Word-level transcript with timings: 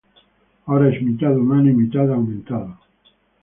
Ahora 0.65 0.89
es 0.89 0.99
mitad 0.99 1.37
humano 1.37 1.69
y 1.69 1.73
mitad 1.75 2.11
aumentado. 2.11 2.75